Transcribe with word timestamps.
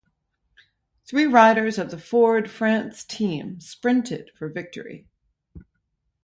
Three 1.05 1.25
riders 1.25 1.77
of 1.77 1.91
the 1.91 1.99
Ford-France 1.99 3.03
team 3.03 3.59
sprinted 3.59 4.31
for 4.35 4.49
victory. 4.49 5.05